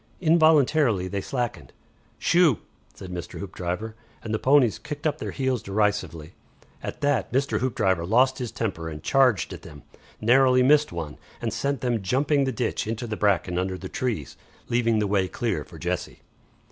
[0.19, 1.73] Involuntarily they slackened.
[2.17, 2.57] "Shoo!"
[2.95, 3.37] said Mr.
[3.39, 3.93] Hoopdriver,
[4.23, 6.33] and the ponies kicked up their heels derisively.
[6.81, 7.59] At that Mr.
[7.59, 9.83] Hoopdriver lost his temper and charged at them,
[10.19, 14.37] narrowly missed one, and sent them jumping the ditch into the bracken under the trees,
[14.69, 16.21] leaving the way clear for Jessie.